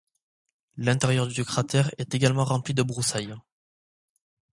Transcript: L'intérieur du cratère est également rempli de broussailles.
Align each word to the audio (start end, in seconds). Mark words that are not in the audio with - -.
L'intérieur 0.77 1.27
du 1.27 1.45
cratère 1.45 1.93
est 1.99 2.15
également 2.15 2.43
rempli 2.43 2.73
de 2.73 2.81
broussailles. 2.81 3.35